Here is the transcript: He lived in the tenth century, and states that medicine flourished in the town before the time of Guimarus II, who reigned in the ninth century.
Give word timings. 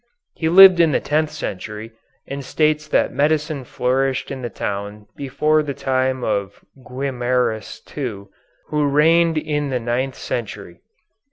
He 0.33 0.49
lived 0.49 0.79
in 0.79 0.93
the 0.93 0.99
tenth 0.99 1.29
century, 1.29 1.91
and 2.25 2.43
states 2.43 2.87
that 2.87 3.13
medicine 3.13 3.63
flourished 3.63 4.31
in 4.31 4.41
the 4.41 4.49
town 4.49 5.05
before 5.15 5.61
the 5.61 5.75
time 5.75 6.23
of 6.23 6.65
Guimarus 6.83 7.83
II, 7.95 8.23
who 8.69 8.87
reigned 8.87 9.37
in 9.37 9.69
the 9.69 9.79
ninth 9.79 10.15
century. 10.15 10.79